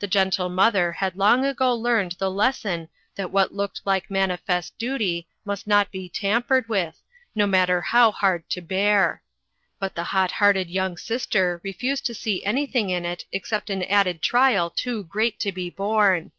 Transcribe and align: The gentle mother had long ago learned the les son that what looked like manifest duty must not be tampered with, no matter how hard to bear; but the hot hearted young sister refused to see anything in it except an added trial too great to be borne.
The 0.00 0.08
gentle 0.08 0.48
mother 0.48 0.90
had 0.90 1.14
long 1.16 1.44
ago 1.44 1.72
learned 1.72 2.16
the 2.18 2.28
les 2.28 2.58
son 2.58 2.88
that 3.14 3.30
what 3.30 3.54
looked 3.54 3.82
like 3.84 4.10
manifest 4.10 4.76
duty 4.78 5.28
must 5.44 5.64
not 5.68 5.92
be 5.92 6.08
tampered 6.08 6.68
with, 6.68 7.00
no 7.36 7.46
matter 7.46 7.80
how 7.80 8.10
hard 8.10 8.50
to 8.50 8.62
bear; 8.62 9.22
but 9.78 9.94
the 9.94 10.02
hot 10.10 10.32
hearted 10.32 10.68
young 10.70 10.96
sister 10.96 11.60
refused 11.62 12.04
to 12.06 12.14
see 12.14 12.44
anything 12.44 12.90
in 12.90 13.04
it 13.06 13.26
except 13.30 13.70
an 13.70 13.84
added 13.84 14.22
trial 14.22 14.70
too 14.70 15.04
great 15.04 15.38
to 15.38 15.52
be 15.52 15.70
borne. 15.70 16.32